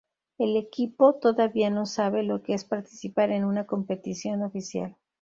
El 0.39 0.57
equipo 0.57 1.19
todavía 1.19 1.69
no 1.69 1.85
sabe 1.85 2.23
lo 2.23 2.41
que 2.41 2.55
es 2.55 2.65
participar 2.65 3.29
en 3.29 3.45
una 3.45 3.67
competición 3.67 4.41
oficial. 4.41 4.97